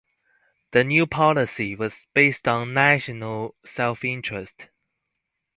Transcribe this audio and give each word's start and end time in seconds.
The 0.71 0.83
new 0.83 1.05
policy 1.05 1.75
was 1.75 2.07
based 2.15 2.47
on 2.47 2.73
national 2.73 3.53
self-interest. 3.63 4.69